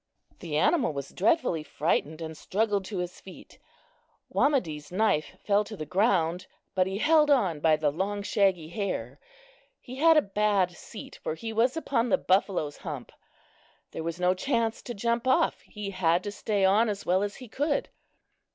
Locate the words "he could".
17.35-17.89